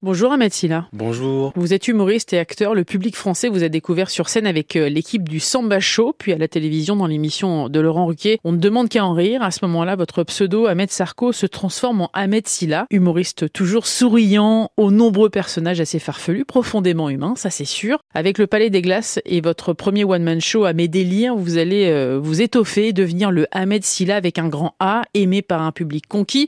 [0.00, 0.86] Bonjour Ahmed Silla.
[0.92, 1.52] Bonjour.
[1.56, 2.72] Vous êtes humoriste et acteur.
[2.72, 6.32] Le public français vous a découvert sur scène avec euh, l'équipe du Samba Show, puis
[6.32, 8.38] à la télévision dans l'émission de Laurent Ruquier.
[8.44, 9.42] On ne demande qu'à en rire.
[9.42, 14.70] À ce moment-là, votre pseudo Ahmed Sarko se transforme en Ahmed Silla, humoriste toujours souriant,
[14.76, 17.98] aux nombreux personnages assez farfelus, profondément humains, ça c'est sûr.
[18.14, 21.90] Avec le Palais des Glaces et votre premier one-man show à mes délires, vous allez
[21.90, 26.06] euh, vous étoffer, devenir le Ahmed Silla avec un grand A, aimé par un public
[26.06, 26.46] conquis.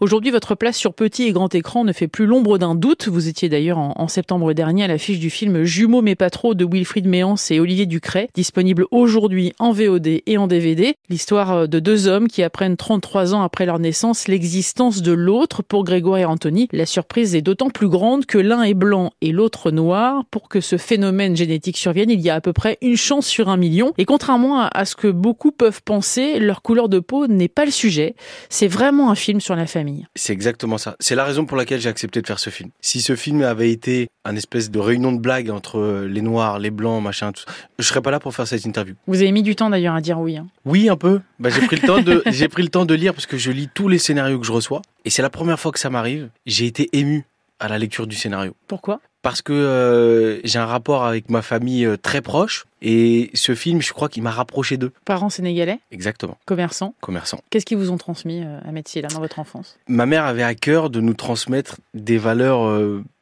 [0.00, 3.28] Aujourd'hui, votre place sur petit et grand écran ne fait plus l'ombre d'un doute vous
[3.28, 7.06] étiez d'ailleurs en, septembre dernier à l'affiche du film Jumeaux mais pas trop de Wilfried
[7.06, 10.94] Méance et Olivier Ducret, disponible aujourd'hui en VOD et en DVD.
[11.08, 15.62] L'histoire euh, de deux hommes qui apprennent 33 ans après leur naissance l'existence de l'autre.
[15.62, 19.30] Pour Grégoire et Anthony, la surprise est d'autant plus grande que l'un est blanc et
[19.32, 20.24] l'autre noir.
[20.30, 23.48] Pour que ce phénomène génétique survienne, il y a à peu près une chance sur
[23.48, 23.92] un million.
[23.98, 27.70] Et contrairement à ce que beaucoup peuvent penser, leur couleur de peau n'est pas le
[27.70, 28.14] sujet.
[28.48, 30.06] C'est vraiment un film sur la famille.
[30.16, 30.96] C'est exactement ça.
[30.98, 33.70] C'est la raison pour laquelle j'ai accepté de faire ce film si ce film avait
[33.70, 37.44] été un espèce de réunion de blagues entre les noirs, les blancs, machin, tout,
[37.78, 38.94] je serais pas là pour faire cette interview.
[39.06, 40.36] Vous avez mis du temps d'ailleurs à dire oui.
[40.36, 40.46] Hein.
[40.64, 41.20] Oui, un peu.
[41.38, 43.50] Bah, j'ai pris le temps de, j'ai pris le temps de lire parce que je
[43.50, 46.30] lis tous les scénarios que je reçois et c'est la première fois que ça m'arrive.
[46.46, 47.24] J'ai été ému
[47.58, 48.54] à la lecture du scénario.
[48.66, 49.00] Pourquoi?
[49.22, 53.82] Parce que euh, j'ai un rapport avec ma famille euh, très proche et ce film,
[53.82, 54.92] je crois qu'il m'a rapproché d'eux.
[55.04, 56.38] Parents sénégalais Exactement.
[56.46, 57.40] Commerçants Commerçants.
[57.50, 59.78] Qu'est-ce qu'ils vous ont transmis euh, à Métier là dans votre enfance?
[59.88, 62.70] Ma mère avait à cœur de nous transmettre des valeurs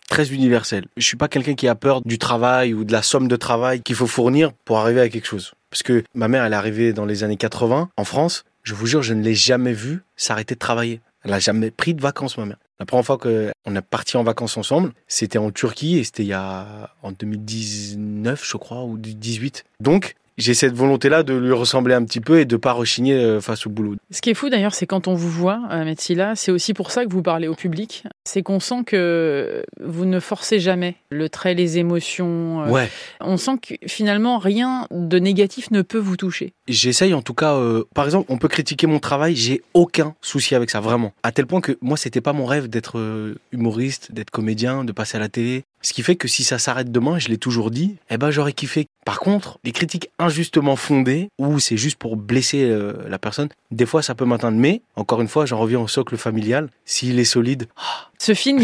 [0.09, 0.87] très universel.
[0.97, 3.83] Je suis pas quelqu'un qui a peur du travail ou de la somme de travail
[3.83, 5.53] qu'il faut fournir pour arriver à quelque chose.
[5.71, 8.45] Parce que ma mère, elle est arrivée dans les années 80 en France.
[8.62, 11.01] Je vous jure, je ne l'ai jamais vue s'arrêter de travailler.
[11.25, 12.59] Elle n'a jamais pris de vacances, ma mère.
[12.81, 16.29] La première fois qu'on est parti en vacances ensemble, c'était en Turquie et c'était il
[16.29, 19.65] y a en 2019, je crois, ou 2018.
[19.81, 23.41] Donc, j'ai cette volonté-là de lui ressembler un petit peu et de pas rechigner euh,
[23.41, 23.97] face au boulot.
[24.11, 26.92] Ce qui est fou d'ailleurs, c'est quand on vous voit, euh, Metsila, c'est aussi pour
[26.92, 28.05] ça que vous parlez au public.
[28.25, 32.62] C'est qu'on sent que vous ne forcez jamais le trait, les émotions.
[32.62, 32.89] Euh, ouais.
[33.20, 36.55] On sent que finalement rien de négatif ne peut vous toucher.
[36.69, 37.59] J'essaye en tout cas.
[37.94, 41.12] par exemple, on peut critiquer mon travail, j'ai aucun souci avec ça, vraiment.
[41.22, 45.16] À tel point que moi, c'était pas mon rêve d'être humoriste, d'être comédien, de passer
[45.16, 45.65] à la télé.
[45.81, 48.53] Ce qui fait que si ça s'arrête demain, je l'ai toujours dit, eh ben j'aurais
[48.53, 48.89] kiffé.
[49.05, 53.87] Par contre, les critiques injustement fondées, ou c'est juste pour blesser euh, la personne, des
[53.87, 54.59] fois ça peut m'atteindre.
[54.59, 56.69] Mais, encore une fois, j'en reviens au socle familial.
[56.84, 58.61] S'il est solide, ah, ce film,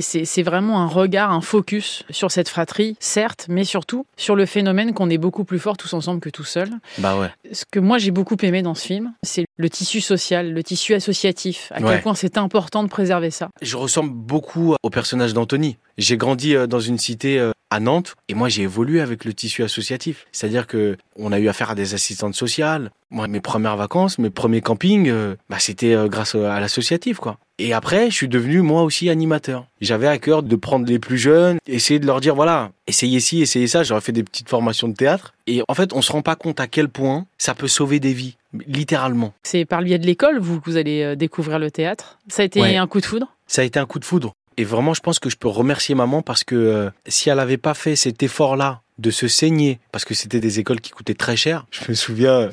[0.00, 4.92] c'est vraiment un regard, un focus sur cette fratrie, certes, mais surtout sur le phénomène
[4.92, 6.70] qu'on est beaucoup plus fort tous ensemble que tout seul.
[6.98, 7.30] Bah ouais.
[7.52, 10.94] Ce que moi j'ai beaucoup aimé dans ce film, c'est le tissu social, le tissu
[10.94, 11.70] associatif.
[11.74, 13.48] À quel point c'est important de préserver ça.
[13.60, 15.78] Je ressemble beaucoup au personnage d'Anthony.
[15.98, 19.32] J'ai grandi euh, dans une cité euh, à Nantes et moi j'ai évolué avec le
[19.32, 20.26] tissu associatif.
[20.32, 22.90] C'est-à-dire que on a eu affaire à des assistantes sociales.
[23.10, 27.38] Moi mes premières vacances, mes premiers campings, euh, bah, c'était grâce à l'associatif quoi.
[27.64, 29.66] Et après, je suis devenu moi aussi animateur.
[29.80, 33.40] J'avais à cœur de prendre les plus jeunes, essayer de leur dire voilà, essayez ci,
[33.40, 33.84] essayez ça.
[33.84, 35.32] J'aurais fait des petites formations de théâtre.
[35.46, 38.14] Et en fait, on se rend pas compte à quel point ça peut sauver des
[38.14, 38.36] vies,
[38.66, 39.32] littéralement.
[39.44, 42.18] C'est par le biais de l'école vous que vous allez euh, découvrir le théâtre.
[42.26, 43.28] Ça a été un coup de foudre?
[43.46, 44.34] Ça a été un coup de foudre.
[44.56, 47.58] Et vraiment, je pense que je peux remercier maman parce que euh, si elle n'avait
[47.58, 51.36] pas fait cet effort-là de se saigner, parce que c'était des écoles qui coûtaient très
[51.36, 51.66] cher.
[51.70, 52.50] Je me souviens, euh,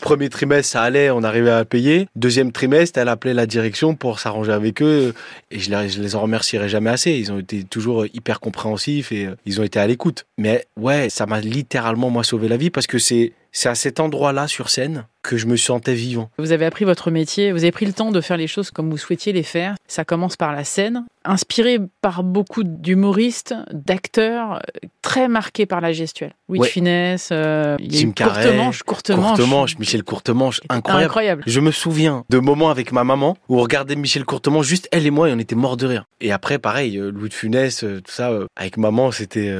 [0.00, 2.08] premier trimestre, ça allait, on arrivait à payer.
[2.16, 5.12] Deuxième trimestre, elle appelait la direction pour s'arranger avec eux.
[5.50, 7.10] Et je les, en remercierai jamais assez.
[7.10, 10.24] Ils ont été toujours hyper compréhensifs et euh, ils ont été à l'écoute.
[10.38, 14.00] Mais ouais, ça m'a littéralement, moi, sauvé la vie parce que c'est c'est à cet
[14.00, 16.30] endroit-là sur scène que je me sentais vivant.
[16.38, 18.90] Vous avez appris votre métier, vous avez pris le temps de faire les choses comme
[18.90, 19.74] vous souhaitiez les faire.
[19.86, 24.62] Ça commence par la scène, inspiré par beaucoup d'humoristes, d'acteurs,
[25.02, 26.34] très marqués par la gestuelle.
[26.48, 26.66] Louis ouais.
[26.66, 31.04] de Funès, euh, Jim Courtemanche, Courtemanche, Courtemanche, Michel Courtemanche, incroyable.
[31.04, 31.42] incroyable.
[31.46, 35.06] Je me souviens de moments avec ma maman où on regardait Michel Courtemanche, juste elle
[35.06, 36.04] et moi, et on était morts de rire.
[36.20, 39.52] Et après, pareil, euh, Louis de Funès, euh, tout ça, euh, avec maman, c'était...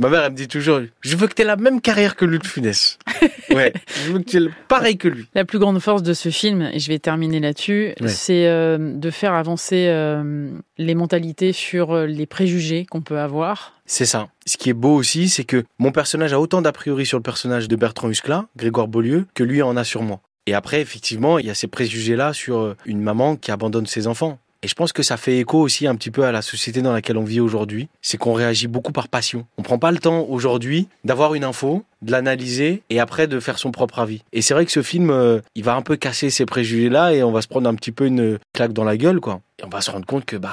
[0.00, 2.24] Ma mère, elle me dit toujours, je veux que tu aies la même carrière que
[2.24, 2.98] Louis de Funès.
[3.50, 3.72] Ouais,
[4.04, 5.26] je veux que tu aies pareil que lui.
[5.34, 8.08] La plus grande force de ce film, et je vais terminer là-dessus, ouais.
[8.08, 13.74] c'est euh, de faire avancer euh, les mentalités sur euh, les préjugés qu'on peut avoir.
[13.86, 14.28] C'est ça.
[14.46, 17.24] Ce qui est beau aussi, c'est que mon personnage a autant d'a priori sur le
[17.24, 20.20] personnage de Bertrand Huskla, Grégoire Beaulieu, que lui en a sur moi.
[20.46, 24.38] Et après, effectivement, il y a ces préjugés-là sur une maman qui abandonne ses enfants.
[24.62, 26.92] Et je pense que ça fait écho aussi un petit peu à la société dans
[26.92, 27.88] laquelle on vit aujourd'hui.
[28.02, 29.46] C'est qu'on réagit beaucoup par passion.
[29.56, 33.58] On prend pas le temps aujourd'hui d'avoir une info, de l'analyser et après de faire
[33.58, 34.22] son propre avis.
[34.32, 37.22] Et c'est vrai que ce film, euh, il va un peu casser ces préjugés-là et
[37.22, 39.40] on va se prendre un petit peu une claque dans la gueule, quoi.
[39.58, 40.52] Et on va se rendre compte que, bah,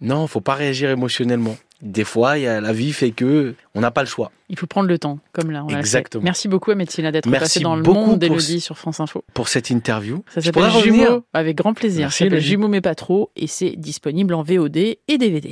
[0.00, 1.56] non, faut pas réagir émotionnellement.
[1.82, 4.32] Des fois, y a, la vie fait que on n'a pas le choix.
[4.48, 5.64] Il faut prendre le temps, comme là.
[5.64, 6.24] On Exactement.
[6.24, 9.24] Merci beaucoup, Médecine, d'être passé dans le monde d'Elodie sur France Info.
[9.34, 10.24] Pour cette interview.
[10.32, 12.12] Ça s'appelle Jumeaux, avec grand plaisir.
[12.12, 15.50] Ça s'appelle Jumeaux mais pas trop, et c'est disponible en VOD et DVD.